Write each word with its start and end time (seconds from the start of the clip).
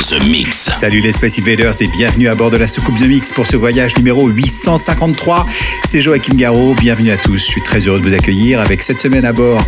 The 0.00 0.24
Mix. 0.24 0.70
Salut 0.78 1.00
les 1.00 1.12
Space 1.12 1.38
Invaders 1.40 1.82
et 1.82 1.88
bienvenue 1.88 2.28
à 2.28 2.36
bord 2.36 2.50
de 2.50 2.56
la 2.56 2.68
soucoupe 2.68 2.94
The 2.96 3.08
Mix 3.08 3.32
pour 3.32 3.46
ce 3.46 3.56
voyage 3.56 3.96
numéro 3.96 4.28
853. 4.28 5.44
C'est 5.84 6.00
Joachim 6.00 6.34
Garraud, 6.34 6.74
bienvenue 6.74 7.10
à 7.10 7.16
tous. 7.16 7.38
Je 7.38 7.50
suis 7.50 7.62
très 7.62 7.80
heureux 7.80 7.98
de 7.98 8.08
vous 8.08 8.14
accueillir. 8.14 8.60
Avec 8.60 8.82
cette 8.82 9.00
semaine 9.00 9.24
à 9.24 9.32
bord, 9.32 9.60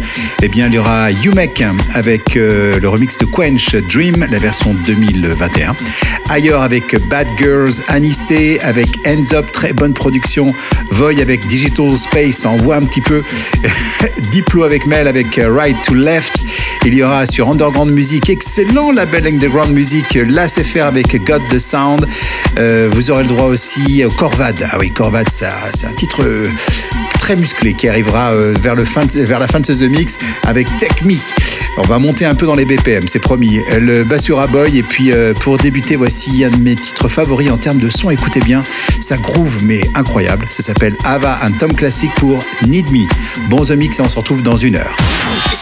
eh 0.42 0.48
bien, 0.48 0.68
il 0.68 0.74
y 0.74 0.78
aura 0.78 1.10
Yumek 1.10 1.64
avec 1.94 2.36
euh, 2.36 2.78
le 2.78 2.88
remix 2.88 3.18
de 3.18 3.24
Quench 3.24 3.74
Dream, 3.74 4.26
la 4.30 4.38
version 4.38 4.72
2021. 4.86 5.74
Ailleurs 6.28 6.62
avec 6.62 6.96
Bad 7.08 7.28
Girls, 7.36 7.82
Anissé 7.88 8.60
avec 8.62 8.88
Ends 9.06 9.34
Up, 9.34 9.50
très 9.52 9.72
bonne 9.72 9.94
production. 9.94 10.54
Voy 10.90 11.20
avec 11.20 11.46
Digital 11.48 11.98
Space, 11.98 12.44
on 12.44 12.56
voit 12.56 12.76
un 12.76 12.82
petit 12.82 13.00
peu. 13.00 13.22
Diplo 14.30 14.62
avec 14.62 14.86
Mel 14.86 15.08
avec 15.08 15.40
Right 15.42 15.76
to 15.84 15.94
Left. 15.94 16.44
Il 16.86 16.94
y 16.94 17.02
aura 17.02 17.26
sur 17.26 17.50
Underground 17.50 17.92
Music, 17.92 18.30
excellent 18.30 18.92
label 18.92 19.26
Underground 19.26 19.74
Music, 19.74 20.19
l'ACFR 20.22 20.82
avec 20.82 21.24
God 21.24 21.42
the 21.48 21.58
Sound. 21.58 22.06
Euh, 22.58 22.88
vous 22.90 23.10
aurez 23.10 23.22
le 23.22 23.28
droit 23.28 23.46
aussi 23.46 24.04
au 24.04 24.10
Corvad. 24.10 24.66
Ah 24.70 24.76
oui, 24.78 24.90
Corvad, 24.90 25.28
c'est 25.28 25.86
un 25.86 25.92
titre 25.92 26.22
euh, 26.22 26.50
très 27.18 27.36
musclé 27.36 27.74
qui 27.74 27.88
arrivera 27.88 28.32
euh, 28.32 28.54
vers, 28.60 28.74
le 28.74 28.84
fin 28.84 29.06
vers 29.06 29.38
la 29.38 29.46
fin 29.46 29.60
de 29.60 29.66
ce 29.66 29.72
The 29.72 29.90
Mix 29.90 30.18
avec 30.44 30.66
Tech 30.78 31.02
Me. 31.04 31.14
On 31.76 31.82
va 31.82 31.98
monter 31.98 32.24
un 32.24 32.34
peu 32.34 32.46
dans 32.46 32.54
les 32.54 32.64
BPM, 32.64 33.08
c'est 33.08 33.18
promis. 33.18 33.60
Le 33.78 34.04
Bassura 34.04 34.46
Boy, 34.46 34.78
et 34.78 34.82
puis 34.82 35.12
pour 35.40 35.58
débuter, 35.58 35.96
voici 35.96 36.44
un 36.44 36.50
de 36.50 36.56
mes 36.56 36.74
titres 36.74 37.08
favoris 37.08 37.50
en 37.50 37.56
termes 37.56 37.78
de 37.78 37.88
son. 37.88 38.10
Écoutez 38.10 38.40
bien, 38.40 38.62
ça 39.00 39.16
groove, 39.16 39.58
mais 39.62 39.80
incroyable. 39.94 40.46
Ça 40.50 40.62
s'appelle 40.62 40.96
Ava, 41.04 41.38
un 41.42 41.52
tome 41.52 41.74
classique 41.74 42.14
pour 42.16 42.44
Need 42.66 42.90
Me. 42.90 43.06
Bon 43.48 43.64
The 43.64 43.72
Mix, 43.72 43.98
et 43.98 44.02
on 44.02 44.08
se 44.08 44.18
retrouve 44.18 44.42
dans 44.42 44.56
une 44.56 44.76
heure. 44.76 44.96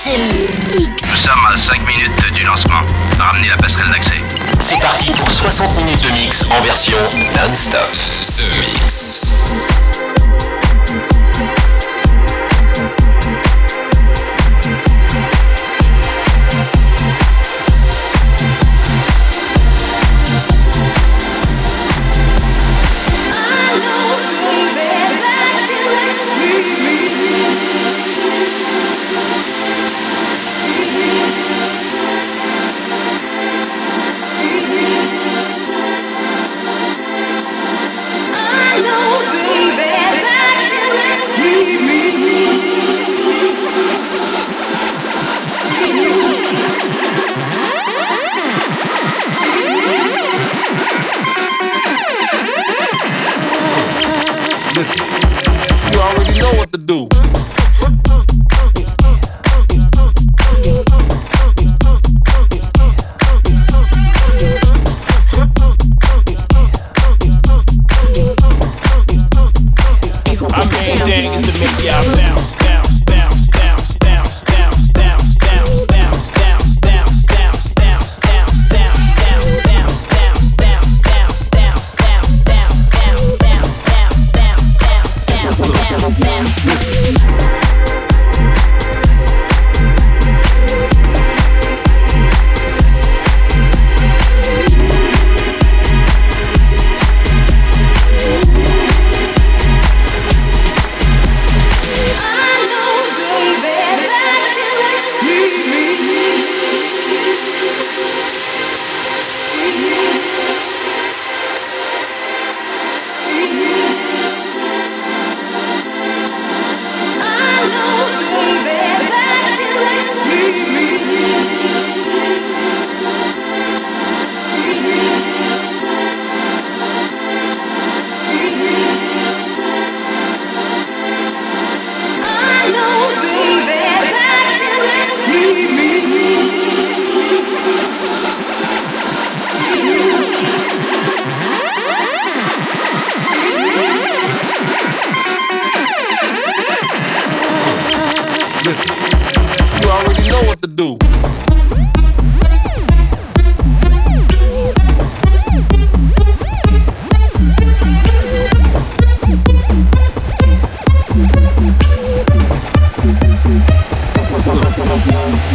Nous 0.06 1.16
sommes 1.16 1.46
à 1.52 1.56
5 1.56 1.86
minutes 1.86 2.33
du 2.33 2.44
lancement. 2.44 2.83
Ramenez 3.18 3.48
la 3.48 3.56
passerelle 3.56 3.90
d'accès. 3.90 4.38
C'est 4.61 4.81
parti 4.81 5.11
pour 5.12 5.31
60 5.31 5.77
minutes 5.77 6.03
de 6.03 6.11
mix 6.11 6.42
en 6.51 6.61
version 6.62 6.97
non-stop. 7.34 7.91
Mix. 8.61 9.33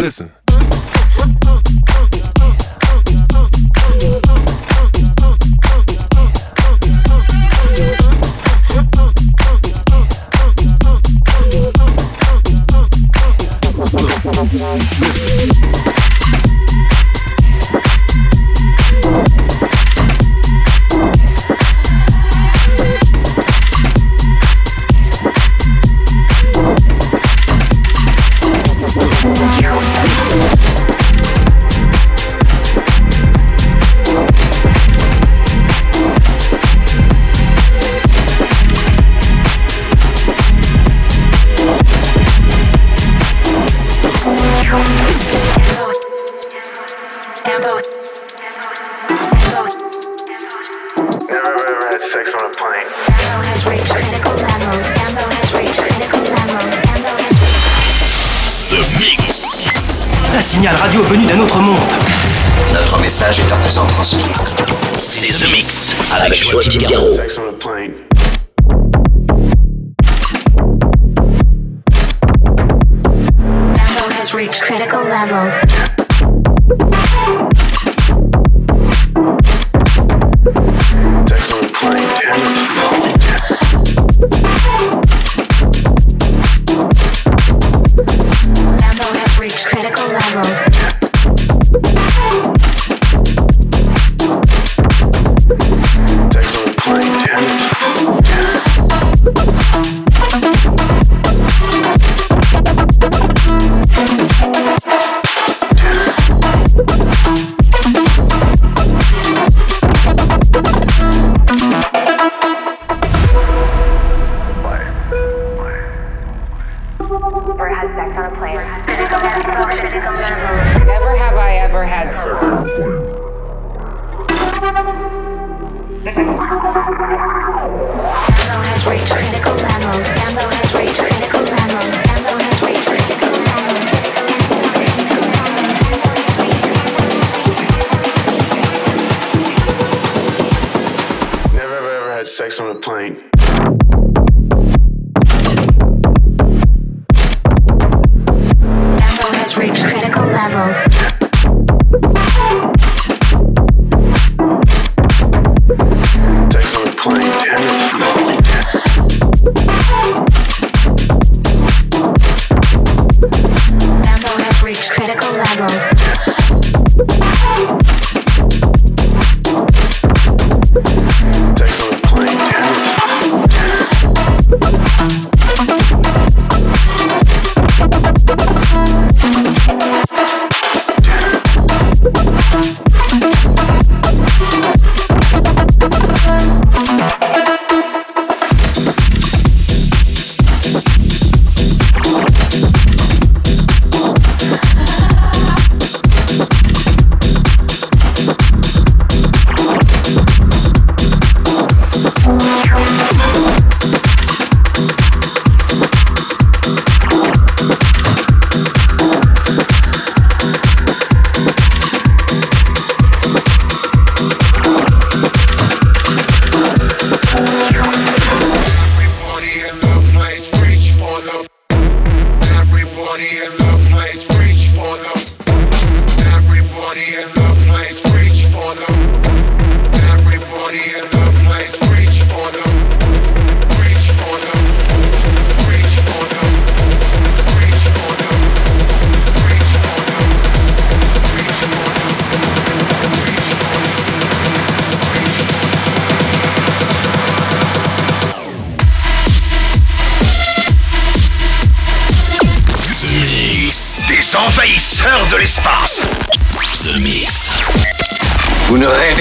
C'est 0.10 0.43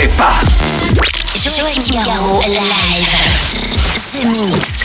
pas. 0.08 0.34
Joachim 1.44 1.82
Garraud 1.92 2.42
live. 2.48 3.12
The 4.12 4.26
Mix. 4.26 4.81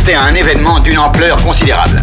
Assister 0.00 0.14
à 0.14 0.24
un 0.24 0.34
événement 0.34 0.80
d'une 0.80 0.98
ampleur 0.98 1.42
considérable. 1.42 2.02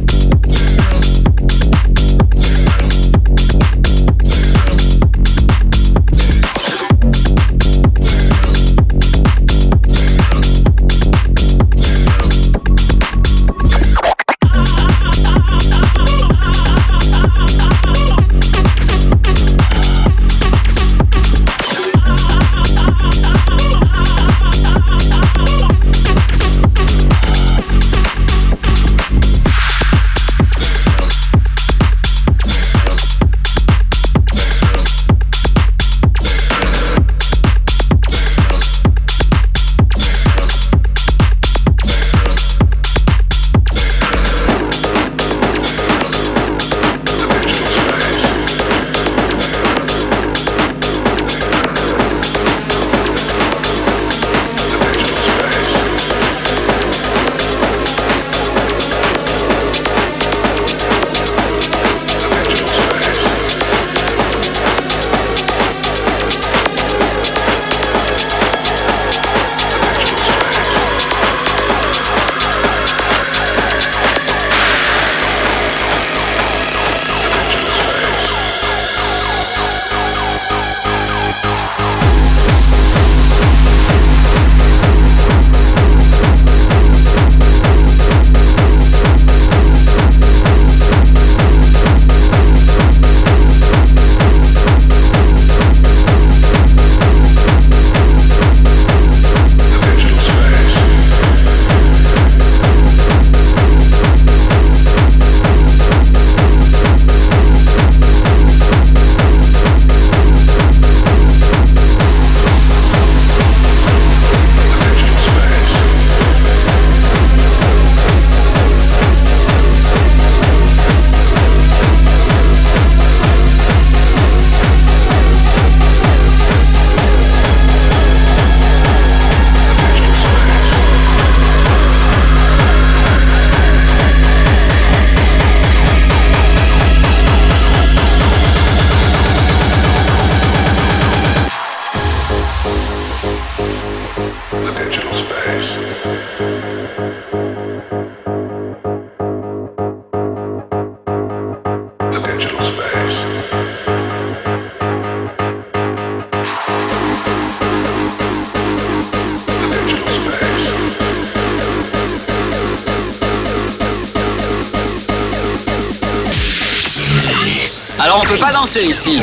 Danser 168.61 168.83
ici. 168.83 169.19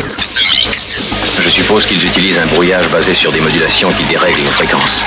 Je 1.41 1.51
suppose 1.51 1.87
qu'ils 1.87 2.05
utilisent 2.05 2.39
un 2.39 2.47
brouillage 2.47 2.89
basé 2.89 3.15
sur 3.15 3.31
des 3.31 3.41
modulations 3.41 3.93
qui 3.93 4.03
dérèglent 4.05 4.43
les 4.43 4.51
fréquences. 4.51 5.05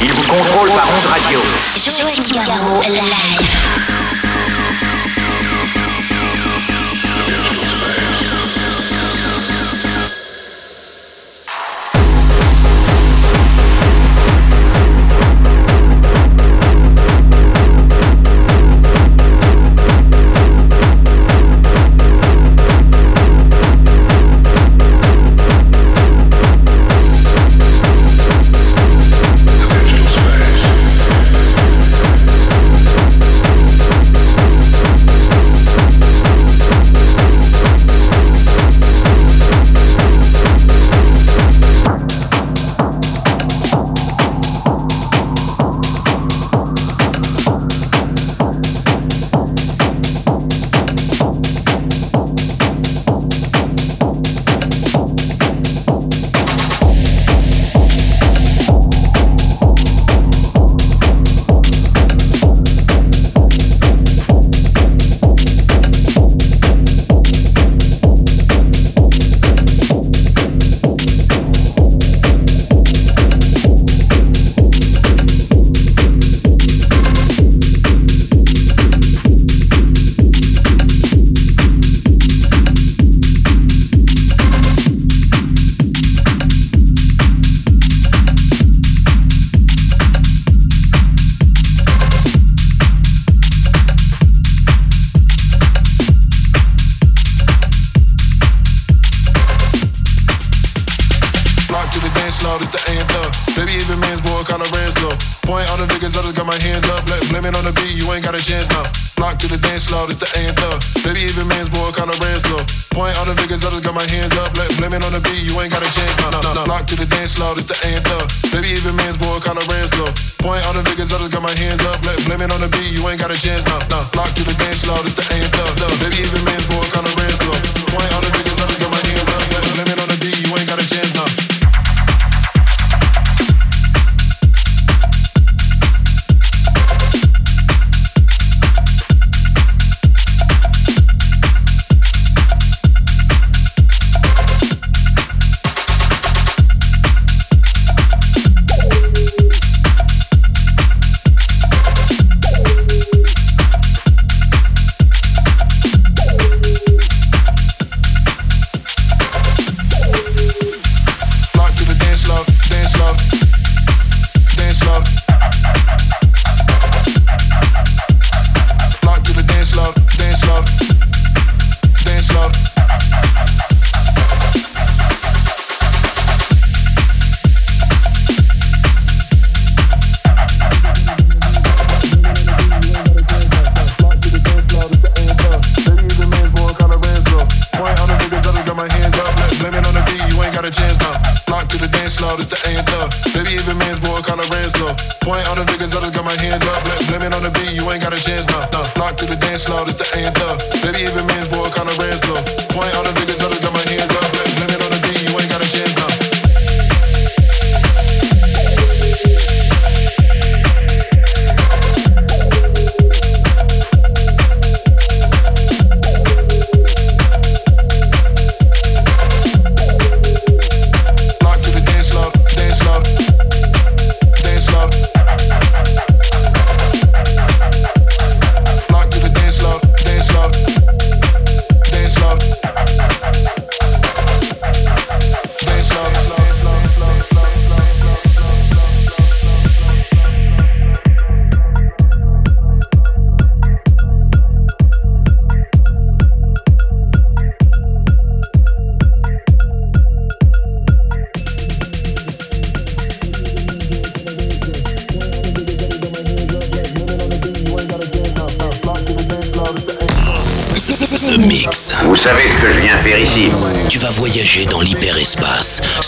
Ils 0.00 0.12
vous 0.12 0.22
contrôlent 0.22 0.70
par 0.70 0.88
onde 0.96 1.06
radio. 1.06 1.40
Joachim 1.74 2.44
Garraud 2.46 2.82
live. 2.82 4.03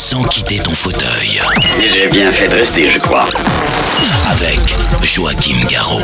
sans 0.07 0.23
quitter 0.23 0.59
ton 0.61 0.73
fauteuil. 0.73 1.43
J'ai 1.85 2.07
bien 2.07 2.31
fait 2.31 2.47
de 2.47 2.55
rester, 2.55 2.89
je 2.89 3.01
crois. 3.01 3.27
Avec 4.31 4.61
Joachim 5.03 5.67
Garraud. 5.69 6.01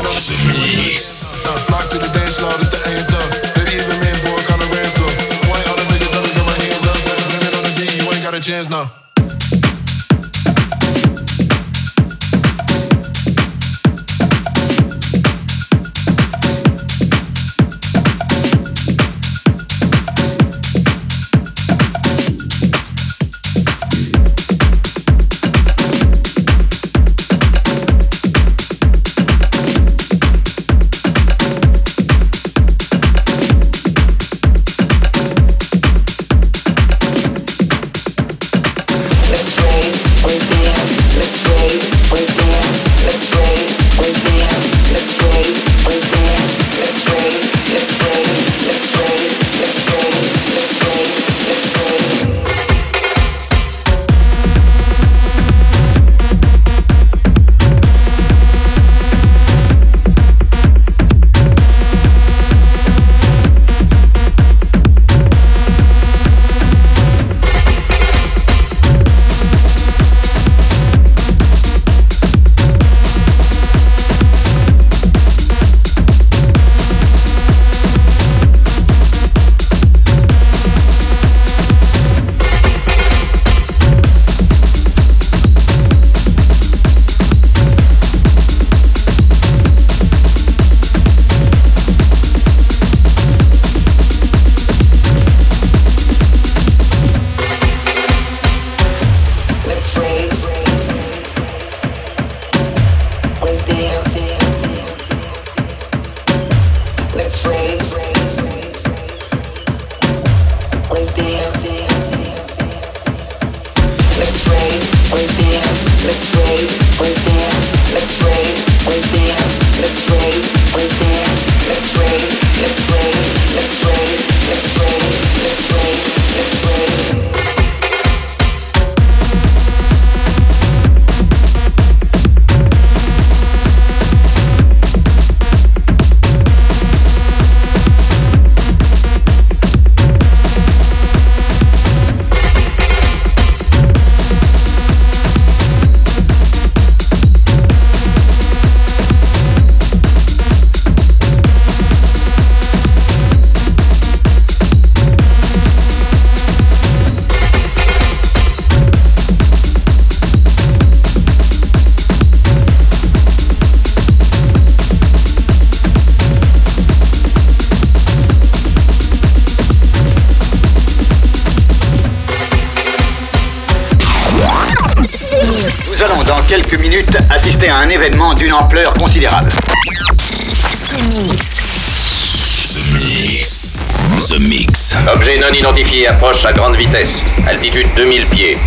assister 177.42 177.68
à 177.70 177.78
un 177.78 177.88
événement 177.88 178.34
d'une 178.34 178.52
ampleur 178.52 178.94
considérable. 178.94 179.48
The 179.50 181.26
Mix. 181.26 182.72
The 182.72 182.92
Mix. 182.94 184.28
The 184.28 184.38
Mix. 184.38 184.94
Objet 185.12 185.38
non 185.38 185.52
identifié 185.52 186.06
approche 186.06 186.44
à 186.44 186.52
grande 186.52 186.76
vitesse. 186.76 187.20
Altitude 187.44 187.88
2000 187.96 188.26
pieds. 188.26 188.58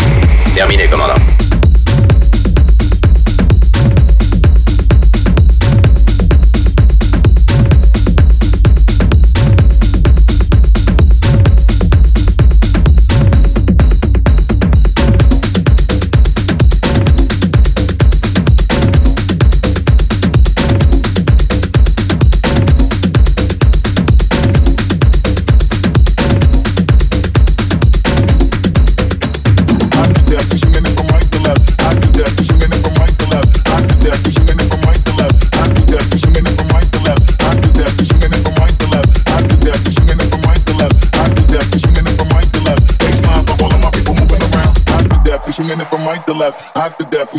Terminé, 0.54 0.88
commandant. 0.88 1.14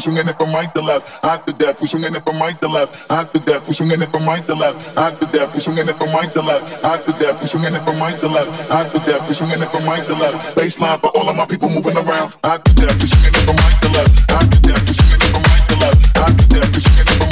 swinging 0.07 0.29
it 0.31 0.39
from 0.39 0.55
right 0.55 0.71
to 0.71 0.81
left, 0.81 1.09
hot 1.27 1.47
to 1.47 1.53
death. 1.59 1.83
We 1.83 1.87
swinging 1.91 2.15
it 2.15 2.23
from 2.23 2.39
right 2.39 2.55
to 2.63 2.69
left, 2.69 2.95
hot 3.11 3.35
to 3.35 3.41
death. 3.43 3.67
We 3.67 3.75
swinging 3.75 4.01
it 4.01 4.11
from 4.15 4.23
right 4.23 4.45
to 4.47 4.55
left, 4.55 4.79
hot 4.95 5.19
to 5.19 5.27
death. 5.35 5.51
We 5.53 5.59
swinging 5.59 5.89
it 5.91 5.99
from 5.99 6.15
right 6.15 6.31
to 6.31 6.43
left, 6.43 6.63
hot 6.87 7.03
to 7.03 7.13
death. 7.19 7.41
We 7.43 7.47
swinging 7.51 7.75
it 7.75 7.83
from 7.83 7.99
right 7.99 8.15
to 8.23 8.29
left, 8.31 8.71
hot 8.71 8.87
to 8.95 8.99
death. 9.03 9.27
We 9.27 9.35
swinging 9.35 9.63
it 9.63 9.71
from 9.75 9.85
right 9.85 10.05
to 10.07 10.15
left. 10.15 10.55
Baseline 10.55 11.01
for 11.03 11.11
all 11.19 11.29
of 11.29 11.35
my 11.35 11.47
people 11.47 11.69
moving 11.69 11.99
around, 11.99 12.39
hot 12.45 12.65
to 12.65 12.73
death. 12.79 12.95
We 13.03 13.07
swinging 13.11 13.35
it 13.35 13.45
from 13.51 13.57
right 13.59 13.79
to 13.83 13.89
left, 13.99 14.31
hot 14.31 14.47
to 14.47 14.59
death. 14.63 14.83
We 14.87 14.95
swinging 14.95 15.23
it 15.27 15.31
from 15.35 15.43
right 15.43 15.65
to 15.67 15.77
left, 15.83 15.99
hot 16.15 16.33
to 16.39 16.45
death. 16.55 16.71
We 16.71 16.81
swinging 16.87 17.03
it 17.03 17.19
from 17.19 17.26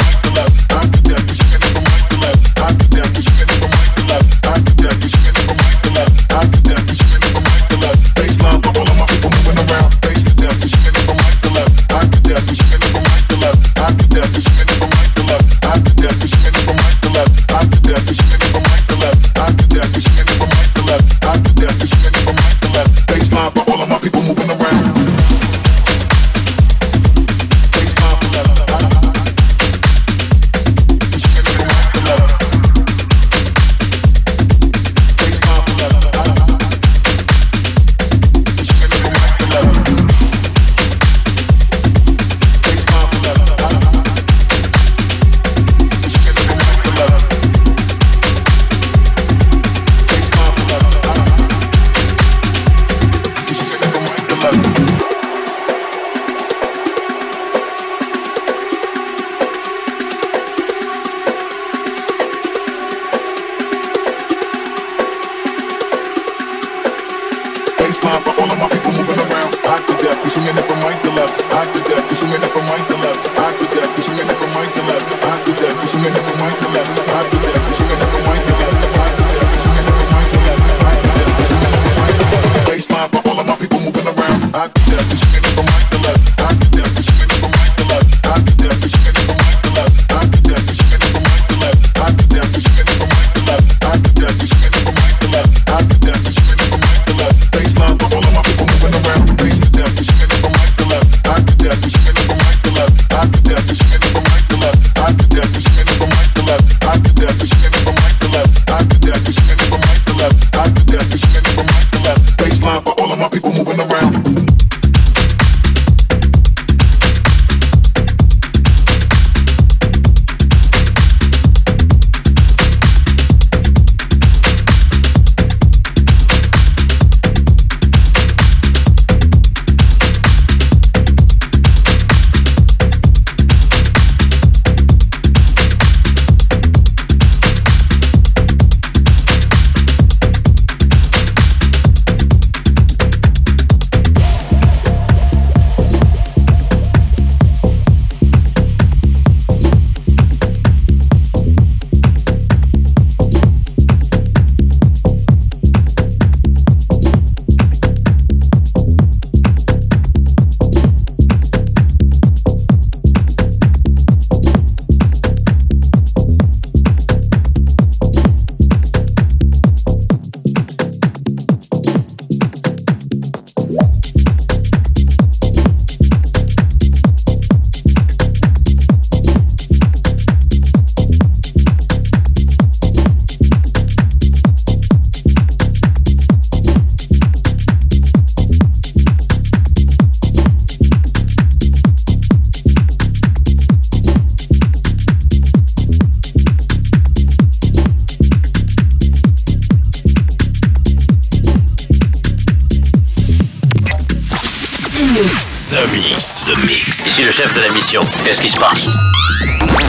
Qu'est-ce 207.75 208.41
qui 208.41 208.49
se 208.49 208.57
passe? 208.61 208.87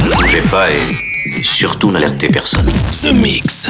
Ne 0.04 0.16
bougez 0.16 0.42
pas 0.50 0.72
et 0.72 1.44
surtout 1.44 1.92
n'alertez 1.92 2.30
personne. 2.30 2.68
Ce 2.90 3.10
mix. 3.10 3.70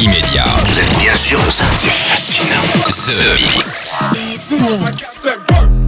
Immédiat. 0.00 0.44
Vous 0.66 0.78
êtes 0.78 0.98
bien 0.98 1.16
sûr 1.16 1.42
de 1.42 1.50
ça 1.50 1.64
C'est 1.76 1.90
fascinant. 1.90 2.62
The 2.86 3.56
Mix. 3.56 3.98
The 4.48 4.60
Mix. 4.60 5.87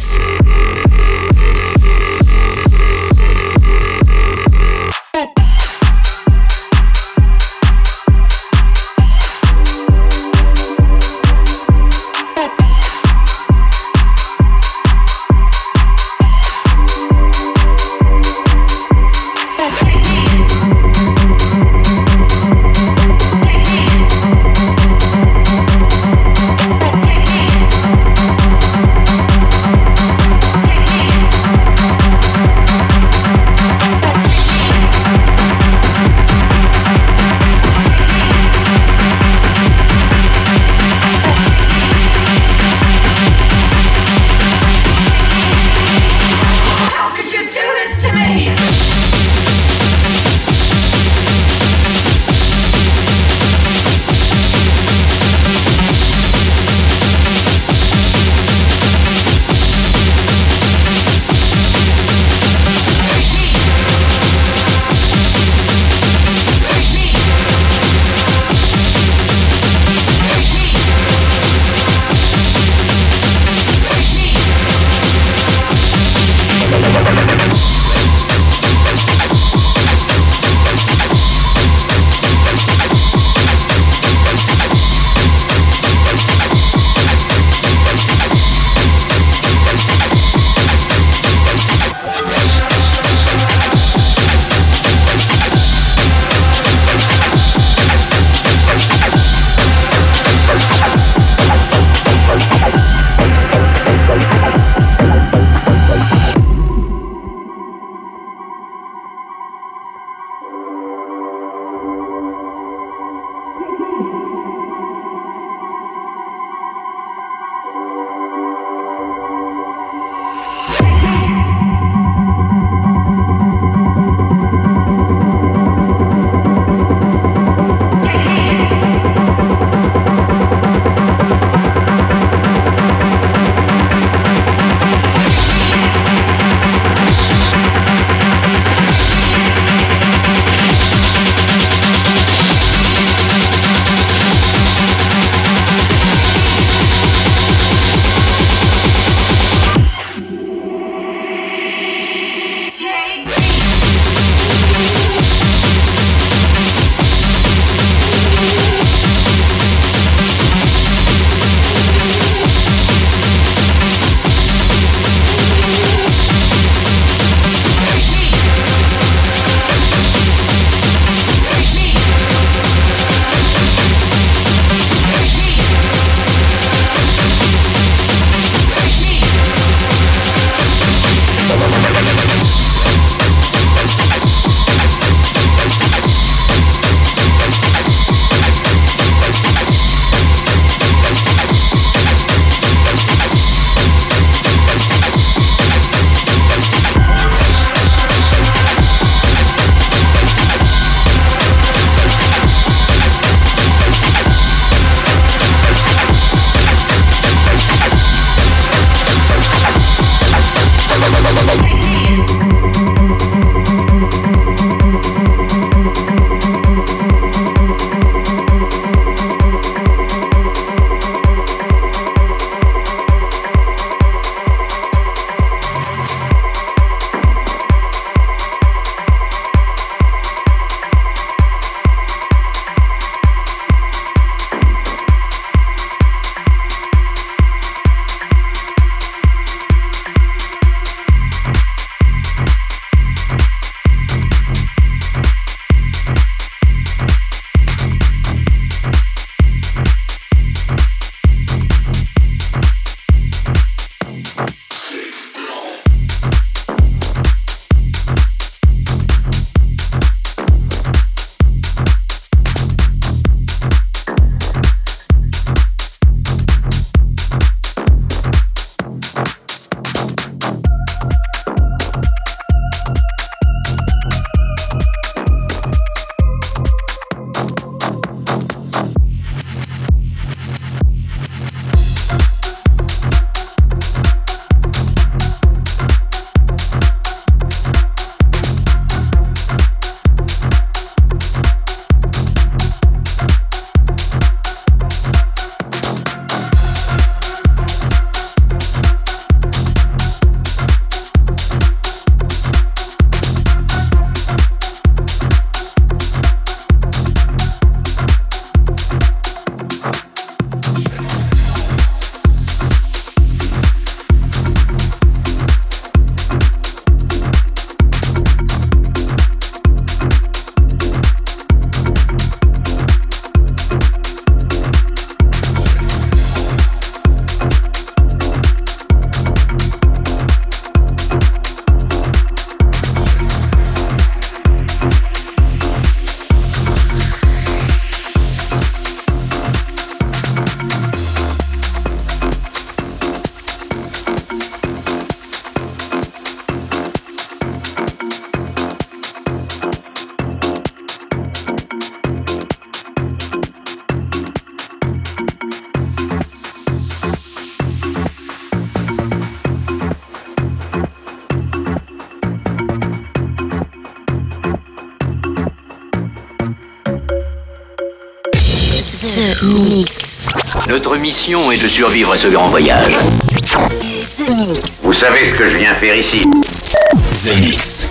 Survivre 371.81 372.13
à 372.13 372.15
ce 372.15 372.27
grand 372.27 372.45
voyage. 372.45 372.93
The 373.39 374.29
Mix. 374.35 374.81
Vous 374.83 374.93
savez 374.93 375.25
ce 375.25 375.33
que 375.33 375.47
je 375.47 375.57
viens 375.57 375.73
faire 375.73 375.95
ici 375.95 376.21
The 376.21 377.39
Mix. 377.39 377.90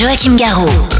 Joachim 0.00 0.36
Garraud. 0.36 0.97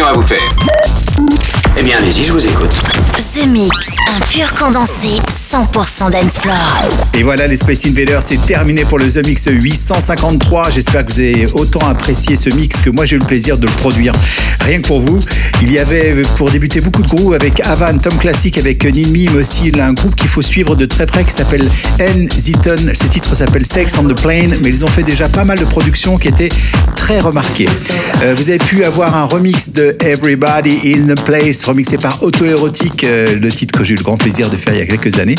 À 0.00 0.12
vous 0.14 0.22
faire. 0.22 0.38
Eh 1.78 1.82
bien, 1.82 1.98
allez-y, 1.98 2.24
je 2.24 2.32
vous 2.32 2.46
écoute. 2.46 2.70
The 3.14 3.46
Mix, 3.46 3.98
un 4.08 4.20
pur 4.20 4.54
condensé 4.54 5.08
100% 5.28 6.10
dance 6.10 6.38
floor. 6.38 6.88
Et 7.14 7.22
voilà, 7.22 7.46
les 7.46 7.58
Space 7.58 7.84
Invaders, 7.86 8.22
c'est 8.22 8.40
terminé 8.46 8.84
pour 8.84 8.98
le 8.98 9.10
The 9.10 9.26
Mix 9.26 9.48
853. 9.50 10.70
J'espère 10.70 11.04
que 11.04 11.12
vous 11.12 11.18
avez 11.18 11.46
autant 11.52 11.86
apprécié 11.86 12.36
ce 12.36 12.48
mix 12.50 12.80
que 12.80 12.88
moi 12.88 13.04
j'ai 13.04 13.16
eu 13.16 13.18
le 13.18 13.26
plaisir 13.26 13.58
de 13.58 13.66
le 13.66 13.72
produire. 13.72 14.14
Rien 14.60 14.80
que 14.80 14.86
pour 14.86 15.00
vous, 15.00 15.18
il 15.60 15.70
y 15.70 15.78
avait 15.78 16.22
pour 16.36 16.50
débuter 16.50 16.80
beaucoup 16.80 17.02
de 17.02 17.08
groupes 17.08 17.34
avec 17.34 17.60
Avan, 17.60 17.98
Tom 17.98 18.16
Classic, 18.16 18.56
avec 18.56 18.84
Ninmi, 18.84 19.28
mais 19.32 19.40
aussi 19.40 19.72
un 19.78 19.92
groupe 19.92 20.14
qu'il 20.14 20.28
faut 20.28 20.42
suivre 20.42 20.74
de 20.74 20.86
très 20.86 21.04
près 21.04 21.24
qui 21.24 21.32
s'appelle 21.32 21.68
N. 21.98 22.28
Ziton. 22.30 22.76
Ce 22.94 23.06
titre 23.08 23.34
s'appelle 23.34 23.66
Sex 23.66 23.98
on 23.98 24.04
the 24.04 24.18
Plane, 24.18 24.54
mais 24.62 24.70
ils 24.70 24.84
ont 24.84 24.88
fait 24.88 25.02
déjà 25.02 25.28
pas 25.28 25.44
mal 25.44 25.58
de 25.58 25.64
productions 25.64 26.16
qui 26.16 26.28
étaient 26.28 26.50
très 27.02 27.18
remarquées. 27.18 27.68
Euh, 28.22 28.32
vous 28.36 28.48
avez 28.48 28.60
pu 28.60 28.84
avoir 28.84 29.16
un 29.16 29.24
remix 29.24 29.72
de 29.72 29.96
Everybody 30.04 30.94
in 30.94 31.10
a 31.10 31.16
Place, 31.16 31.64
remixé 31.64 31.98
par 31.98 32.22
Auto 32.22 32.44
Erotic, 32.44 33.02
euh, 33.02 33.34
le 33.34 33.50
titre 33.50 33.76
que 33.76 33.82
j'ai 33.82 33.94
eu 33.94 33.96
le 33.96 34.04
grand 34.04 34.16
plaisir 34.16 34.48
de 34.48 34.56
faire 34.56 34.72
il 34.72 34.78
y 34.78 34.82
a 34.82 34.86
quelques 34.86 35.18
années. 35.18 35.34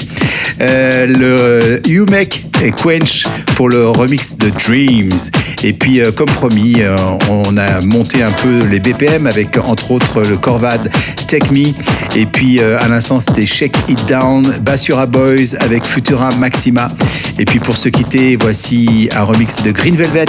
Euh, 0.60 1.06
le 1.08 1.90
You 1.90 2.06
Make 2.12 2.48
Quench 2.82 3.24
pour 3.56 3.70
le 3.70 3.88
remix 3.90 4.38
de 4.38 4.50
Dreams. 4.50 5.18
Et 5.64 5.74
puis, 5.74 6.02
euh, 6.02 6.12
comme 6.12 6.28
promis, 6.28 6.76
euh, 6.78 6.96
on 7.30 7.58
a 7.58 7.82
monté 7.82 8.22
un 8.22 8.32
peu 8.32 8.66
les 8.66 8.80
BPM 8.80 9.28
avec, 9.28 9.58
entre 9.58 9.92
autres, 9.92 10.22
le 10.22 10.38
Corvad 10.38 10.90
Take 11.28 11.52
Me. 11.52 11.74
Et 12.16 12.26
puis, 12.26 12.60
euh, 12.60 12.80
à 12.82 12.88
l'instant, 12.88 13.20
c'était 13.20 13.46
Shake 13.46 13.76
It 13.90 14.06
Down, 14.08 14.44
Bassura 14.62 15.06
Boys 15.06 15.56
avec 15.60 15.84
Futura 15.86 16.30
Maxima. 16.36 16.88
Et 17.40 17.46
puis, 17.46 17.60
pour 17.60 17.78
se 17.78 17.90
quitter, 17.90 18.38
voici 18.40 19.10
un 19.16 19.24
remix 19.24 19.64
de 19.64 19.72
Green 19.72 19.96
Velvet, 19.96 20.26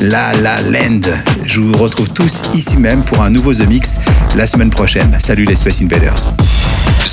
La 0.00 0.32
La 0.34 0.60
Land. 0.62 1.00
Je 1.44 1.60
vous 1.60 1.74
retrouve 1.74 2.08
tous 2.12 2.42
ici 2.54 2.76
même 2.76 3.02
pour 3.02 3.22
un 3.22 3.30
nouveau 3.30 3.54
The 3.54 3.66
Mix 3.66 3.96
la 4.36 4.46
semaine 4.46 4.70
prochaine. 4.70 5.16
Salut 5.18 5.44
les 5.44 5.56
Space 5.56 5.82
Invaders. 5.82 6.28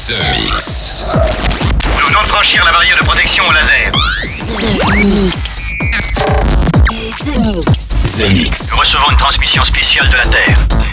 The 0.08 0.16
Mix. 0.52 1.73
Nous 2.04 2.10
venons 2.10 2.24
de 2.24 2.28
franchir 2.28 2.66
la 2.66 2.72
barrière 2.72 2.98
de 2.98 3.04
protection 3.06 3.46
au 3.48 3.52
laser. 3.54 3.90
The 3.94 5.06
Mix. 5.06 5.74
The 7.24 7.38
Mix. 7.38 7.96
The 8.18 8.34
Mix. 8.34 8.72
Nous 8.72 8.78
recevons 8.78 9.10
une 9.10 9.18
transmission 9.18 9.64
spéciale 9.64 10.10
de 10.10 10.18
la 10.18 10.26
Terre. 10.26 10.93